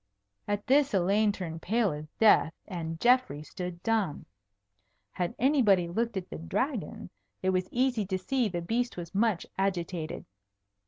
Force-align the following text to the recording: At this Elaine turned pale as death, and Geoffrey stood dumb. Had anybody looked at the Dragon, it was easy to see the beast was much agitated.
At 0.47 0.65
this 0.65 0.95
Elaine 0.95 1.31
turned 1.31 1.61
pale 1.61 1.91
as 1.91 2.09
death, 2.17 2.55
and 2.67 2.99
Geoffrey 2.99 3.43
stood 3.43 3.83
dumb. 3.83 4.25
Had 5.11 5.35
anybody 5.37 5.87
looked 5.87 6.17
at 6.17 6.31
the 6.31 6.39
Dragon, 6.39 7.11
it 7.43 7.51
was 7.51 7.69
easy 7.71 8.07
to 8.07 8.17
see 8.17 8.49
the 8.49 8.63
beast 8.63 8.97
was 8.97 9.13
much 9.13 9.45
agitated. 9.59 10.25